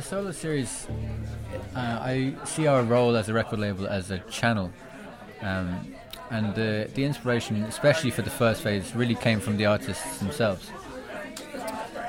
[0.00, 0.86] solo series,
[1.74, 4.72] uh, I see our role as a record label as a channel.
[5.42, 5.94] Um,
[6.30, 10.70] and the, the inspiration, especially for the first phase, really came from the artists themselves.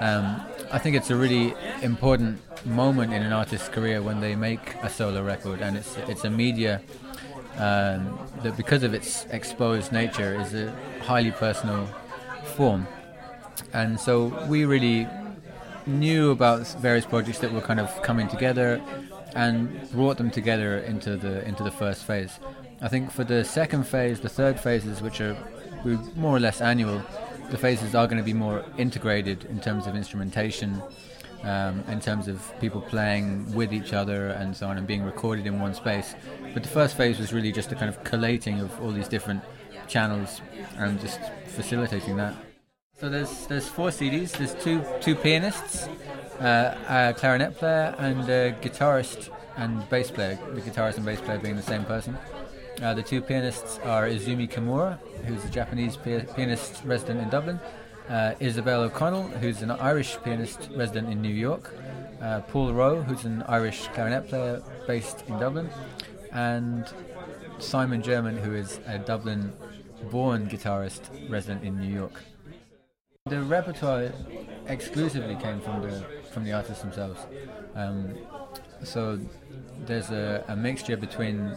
[0.00, 0.40] Um,
[0.72, 4.90] I think it's a really important moment in an artist's career when they make a
[4.90, 6.80] solo record, and it's it's a media
[7.56, 11.86] um, that, because of its exposed nature, is a highly personal
[12.56, 12.86] form.
[13.72, 15.06] And so we really
[15.86, 18.80] knew about various projects that were kind of coming together,
[19.34, 22.38] and brought them together into the into the first phase.
[22.80, 25.36] I think for the second phase, the third phases, which are
[26.14, 27.02] more or less annual,
[27.50, 30.82] the phases are going to be more integrated in terms of instrumentation,
[31.42, 35.46] um, in terms of people playing with each other and so on, and being recorded
[35.46, 36.14] in one space.
[36.54, 39.42] But the first phase was really just a kind of collating of all these different
[39.86, 40.40] channels
[40.76, 42.34] and just facilitating that.
[42.98, 44.32] So there's there's four CDs.
[44.32, 45.86] There's two two pianists,
[46.40, 50.38] uh, a clarinet player, and a guitarist and bass player.
[50.54, 52.16] The guitarist and bass player being the same person.
[52.80, 57.60] Uh, the two pianists are Izumi Kimura, who's a Japanese pianist resident in Dublin,
[58.08, 61.74] uh, Isabelle O'Connell, who's an Irish pianist resident in New York,
[62.22, 65.68] uh, Paul Roe, who's an Irish clarinet player based in Dublin,
[66.32, 66.86] and
[67.58, 69.52] Simon Jermyn, who is a Dublin
[70.10, 72.22] born guitarist resident in New York.
[73.26, 74.12] The repertoire
[74.68, 77.20] exclusively came from the from the artists themselves.
[77.74, 78.14] Um,
[78.84, 79.18] so
[79.80, 81.52] there's a, a mixture between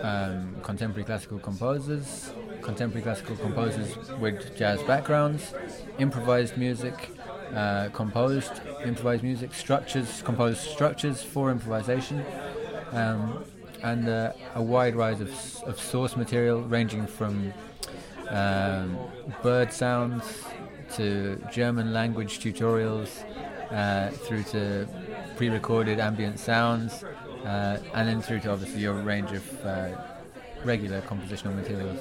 [0.00, 5.54] um, contemporary classical composers, contemporary classical composers with jazz backgrounds,
[5.98, 7.10] improvised music,
[7.54, 12.22] uh, composed improvised music, structures, composed structures for improvisation,
[12.92, 13.44] um,
[13.82, 15.30] and uh, a wide range of,
[15.64, 17.54] of source material ranging from
[18.30, 18.98] um,
[19.42, 20.44] bird sounds
[20.94, 23.24] to German language tutorials
[23.70, 24.88] uh, through to
[25.36, 27.04] pre-recorded ambient sounds
[27.44, 29.88] uh, and then through to obviously your range of uh,
[30.64, 32.00] regular compositional materials.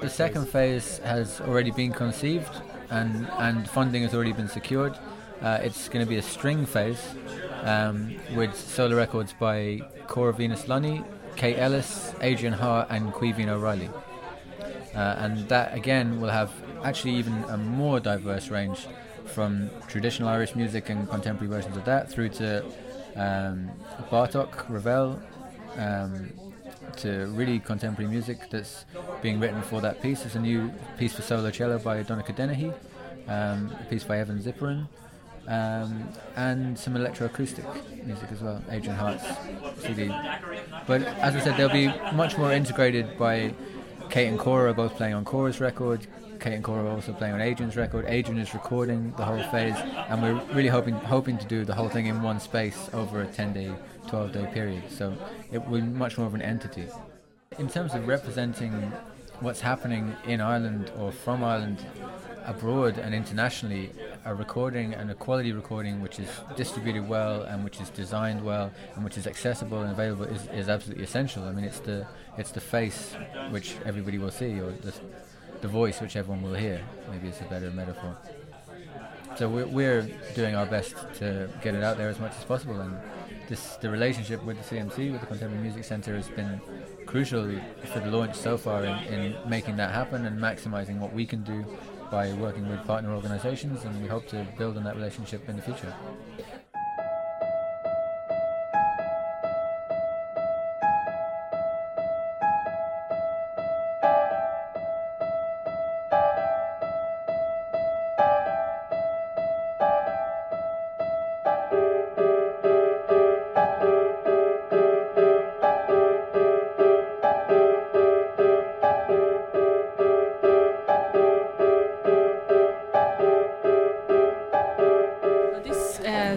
[0.00, 2.50] The second phase has already been conceived
[2.90, 4.98] and, and funding has already been secured.
[5.40, 7.02] Uh, it's going to be a string phase
[7.62, 11.04] um, with solo records by Cora Venus Lunny,
[11.36, 13.90] Kate Ellis, Adrian Hart, and Caoimhín O'Reilly.
[14.94, 16.52] Uh, and that again will have
[16.84, 18.86] actually even a more diverse range
[19.26, 22.64] from traditional Irish music and contemporary versions of that through to
[23.16, 23.70] um,
[24.10, 25.20] Bartok, Ravel,
[25.76, 26.32] um,
[26.96, 28.84] to really contemporary music that's
[29.22, 30.20] being written for that piece.
[30.20, 32.72] There's a new piece for solo cello by Donncha Dennehy,
[33.28, 34.88] um, a piece by Evan Ziporyn,
[35.48, 37.64] um, and some electroacoustic
[38.04, 39.24] music as well, Adrian Hart's
[39.78, 40.08] CD.
[40.86, 43.54] But as I said, they'll be much more integrated by
[44.12, 46.06] Kate and Cora are both playing on Cora's record,
[46.38, 48.04] Kate and Cora are also playing on Adrian's record.
[48.06, 51.88] Adrian is recording the whole phase, and we're really hoping hoping to do the whole
[51.88, 53.72] thing in one space over a 10 day,
[54.08, 54.82] 12 day period.
[54.90, 55.16] So
[55.50, 56.84] it will be much more of an entity.
[57.58, 58.92] In terms of representing
[59.40, 61.82] what's happening in Ireland or from Ireland
[62.44, 63.90] abroad and internationally,
[64.24, 68.70] a recording and a quality recording which is distributed well and which is designed well
[68.94, 71.44] and which is accessible and available is, is absolutely essential.
[71.44, 72.06] I mean, it's the
[72.38, 73.14] it's the face
[73.50, 74.94] which everybody will see, or the
[75.60, 76.80] the voice which everyone will hear.
[77.10, 78.16] Maybe it's a better metaphor.
[79.36, 80.02] So we're, we're
[80.34, 82.96] doing our best to get it out there as much as possible, and
[83.48, 86.60] this the relationship with the CMC, with the Contemporary Music Centre, has been
[87.06, 87.50] crucial
[87.92, 91.42] for the launch so far in, in making that happen and maximising what we can
[91.42, 91.64] do
[92.12, 95.62] by working with partner organisations, and we hope to build on that relationship in the
[95.62, 95.92] future.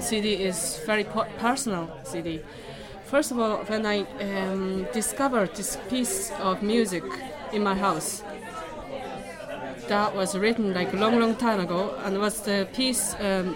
[0.06, 1.04] CD is very
[1.40, 2.40] personal CD.
[3.06, 7.04] First of all, when I um, discovered this piece of music
[7.52, 8.22] in my house,
[9.88, 13.56] that was written like a long, long time ago, and was the piece um,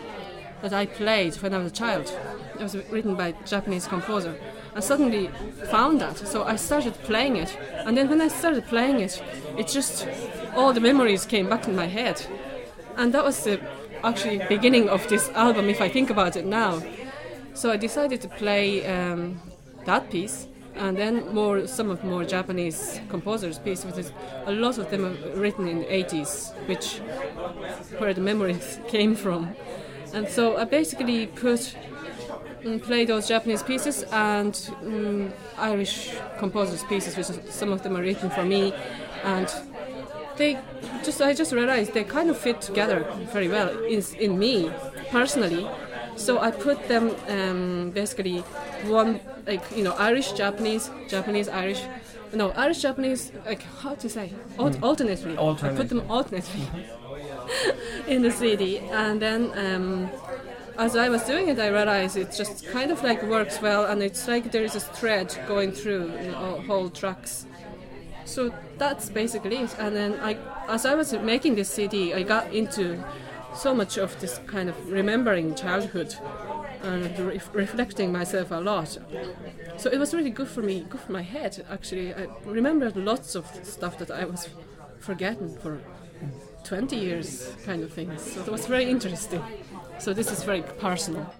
[0.63, 2.11] that I played when I was a child.
[2.59, 4.35] It was written by a Japanese composer.
[4.73, 5.29] I suddenly
[5.69, 7.55] found that, so I started playing it,
[7.85, 9.21] and then when I started playing it,
[9.55, 10.07] it just
[10.55, 12.25] all the memories came back in my head,
[12.97, 13.59] and that was the
[14.03, 16.81] actually beginning of this album if I think about it now.
[17.53, 19.41] So I decided to play um,
[19.85, 24.11] that piece and then more some of more Japanese composers' pieces, which is
[24.45, 26.99] a lot of them are written in the 80s, which
[27.99, 29.55] where the memories came from.
[30.13, 31.75] And so I basically put
[32.63, 38.01] and play those Japanese pieces and um, Irish composers' pieces, which some of them are
[38.01, 38.73] written for me,
[39.23, 39.49] and
[40.37, 40.57] they
[41.09, 42.99] just I just realized they kind of fit together
[43.33, 44.71] very well in, in me
[45.09, 45.67] personally.
[46.15, 48.39] So I put them um, basically
[48.99, 51.81] one like you know Irish Japanese Japanese Irish
[52.33, 54.27] no Irish Japanese like how to say
[54.59, 54.83] Alt- mm.
[54.83, 55.35] alternately.
[55.37, 55.77] alternately.
[55.77, 56.65] I put them alternately
[58.13, 59.41] in the CD and then.
[59.65, 60.09] Um,
[60.77, 64.01] as I was doing it, I realized it just kind of like works well, and
[64.01, 67.45] it's like there is a thread going through you know, whole tracks.
[68.29, 69.75] So that's basically it.
[69.79, 70.37] And then I,
[70.67, 73.03] as I was making this CD, I got into
[73.55, 76.15] so much of this kind of remembering childhood
[76.83, 78.97] and re- reflecting myself a lot.
[79.77, 81.65] So it was really good for me, good for my head.
[81.71, 84.47] Actually, I remembered lots of stuff that I was
[84.99, 85.81] forgetting for
[86.63, 88.21] 20 years, kind of things.
[88.21, 89.41] So it was very interesting.
[89.97, 91.33] So this is very personal.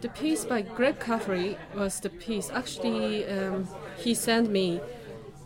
[0.00, 2.50] The piece by Greg Caffrey was the piece.
[2.50, 4.80] Actually, um, he sent me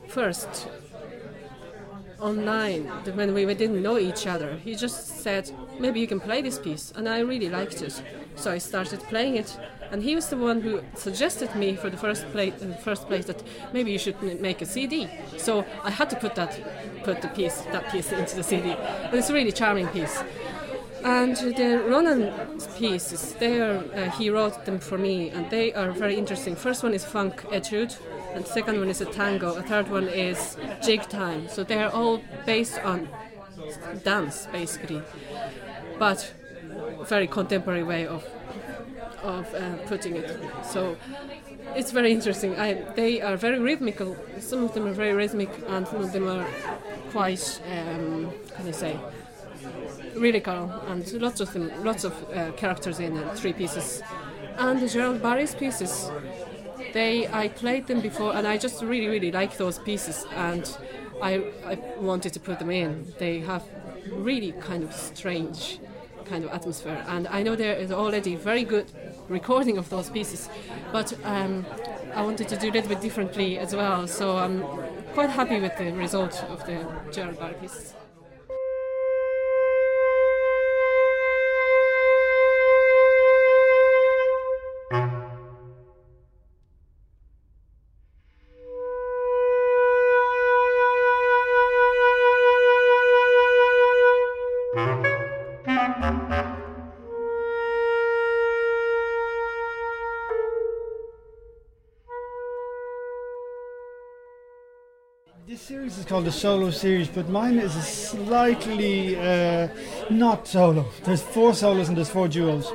[0.08, 0.68] first
[2.20, 4.56] online when we didn't know each other.
[4.56, 8.02] He just said, maybe you can play this piece, and I really liked it.
[8.36, 9.58] So I started playing it,
[9.90, 13.26] and he was the one who suggested me for the first place, uh, first place
[13.26, 13.42] that
[13.72, 15.08] maybe you should make a CD.
[15.36, 16.58] So I had to put that,
[17.04, 18.70] put the piece, that piece into the CD.
[18.70, 20.22] And it's a really charming piece.
[21.06, 22.32] And the Ronan
[22.76, 26.56] pieces, they are, uh, he wrote them for me, and they are very interesting.
[26.56, 27.96] First one is funk etude,
[28.34, 29.54] and second one is a tango.
[29.54, 31.48] A third one is jig time.
[31.48, 33.08] So they are all based on
[34.02, 35.00] dance, basically,
[35.96, 36.34] but
[37.04, 38.24] very contemporary way of
[39.22, 40.28] of uh, putting it.
[40.64, 40.96] So
[41.76, 42.58] it's very interesting.
[42.58, 44.16] I, they are very rhythmical.
[44.40, 46.46] Some of them are very rhythmic, and some of them are
[47.12, 48.98] quite, um, can I say,
[50.14, 54.02] lyrical and lots of them, lots of uh, characters in it, three pieces.
[54.58, 56.10] And the Gerald Barry's pieces,
[56.92, 60.64] they I played them before, and I just really really like those pieces, and
[61.22, 63.12] I I wanted to put them in.
[63.18, 63.64] They have
[64.10, 65.78] really kind of strange
[66.24, 68.86] kind of atmosphere, and I know there is already very good
[69.28, 70.48] recording of those pieces,
[70.92, 71.66] but um,
[72.14, 74.06] I wanted to do a little bit differently as well.
[74.06, 74.62] So I'm
[75.12, 77.94] quite happy with the result of the Gerald Barry pieces.
[106.06, 109.68] Called the solo series, but mine is a slightly uh,
[110.08, 110.86] not solo.
[111.04, 112.72] There's four solos and there's four duos,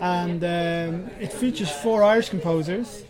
[0.00, 3.04] and um, it features four Irish composers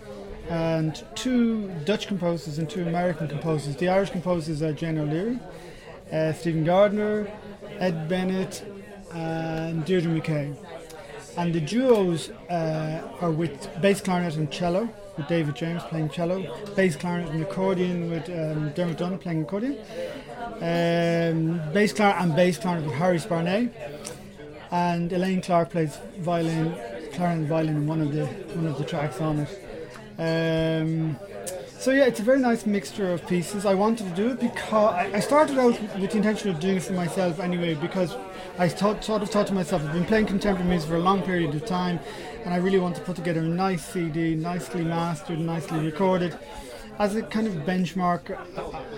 [0.48, 3.74] and two Dutch composers and two American composers.
[3.76, 5.40] The Irish composers are Jane O'Leary,
[6.12, 7.30] uh, Stephen Gardner,
[7.78, 8.64] Ed Bennett,
[9.12, 10.56] and Deirdre McKay.
[11.38, 16.44] And the duos uh, are with bass clarinet and cello with David James playing cello,
[16.74, 19.78] bass clarinet and accordion with um, Dermot Dunne playing accordion,
[20.56, 23.70] um, bass clarinet and bass clarinet with Harry Sparnaay,
[24.72, 26.74] and Elaine Clark plays violin,
[27.12, 29.50] clarinet and violin in one of the one of the tracks on it.
[30.18, 31.16] Um,
[31.78, 33.64] so yeah, it's a very nice mixture of pieces.
[33.64, 36.82] I wanted to do it because I, started out with the intention of doing it
[36.82, 38.16] for myself anyway, because
[38.58, 41.22] I thought, sort of thought to myself, I've been playing contemporary music for a long
[41.22, 42.00] period of time,
[42.44, 46.36] and I really want to put together a nice CD, nicely mastered, nicely recorded,
[46.98, 48.36] as a kind of benchmark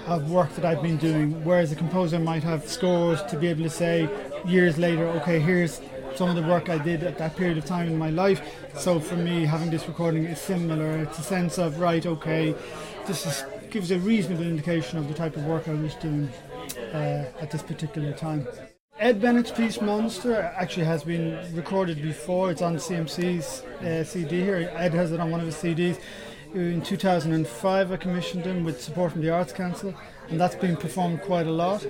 [0.06, 1.44] of work that I've been doing.
[1.44, 4.08] Whereas a composer might have scores to be able to say
[4.46, 5.82] years later, okay, here's
[6.20, 8.42] some of the work I did at that period of time in my life.
[8.74, 10.98] So for me, having this recording is similar.
[10.98, 12.54] It's a sense of right, okay,
[13.06, 16.28] this is, gives a reasonable indication of the type of work I was doing
[16.92, 18.46] uh, at this particular time.
[18.98, 22.50] Ed Bennett's piece Monster actually has been recorded before.
[22.50, 24.70] It's on CMC's uh, CD here.
[24.76, 25.98] Ed has it on one of his CDs.
[26.52, 29.94] In 2005, I commissioned him with support from the Arts Council,
[30.28, 31.86] and that's been performed quite a lot.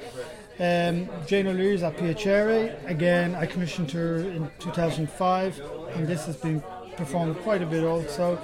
[0.61, 2.77] Um, Jane O'Leary's at Piacere.
[2.87, 5.59] Again, I commissioned her in 2005,
[5.95, 6.63] and this has been
[6.99, 8.37] performed quite a bit also.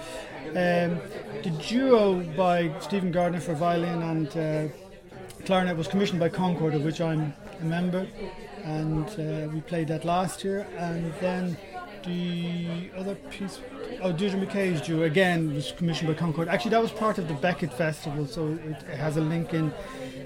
[0.48, 0.98] Um,
[1.42, 4.72] the duo by Stephen Gardner for violin and uh,
[5.44, 8.06] clarinet was commissioned by Concorde, of which I'm a member,
[8.64, 10.66] and uh, we played that last year.
[10.78, 11.58] And then
[12.06, 13.60] the other piece,
[14.02, 16.48] oh, Deirdre McKay's due again was commissioned by Concorde.
[16.48, 19.72] Actually, that was part of the Beckett Festival, so it, it has a link in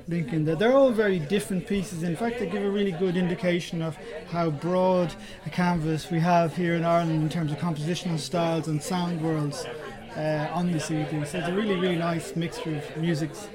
[0.09, 0.57] link in there.
[0.57, 2.03] They're all very different pieces.
[2.03, 3.97] In fact, they give a really good indication of
[4.31, 5.15] how broad
[5.47, 9.65] a canvas we have here in Ireland in terms of compositional styles and sound worlds
[10.17, 11.25] uh, on the CD.
[11.25, 13.49] So it's a really, really nice mixture of musics.